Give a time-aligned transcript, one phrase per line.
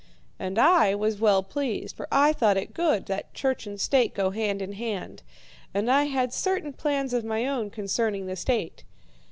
[0.39, 4.31] "And I was well pleased, for I thought it good that church and state go
[4.31, 5.21] hand in hand,
[5.75, 8.83] and I had certain plans of my own concerning the state.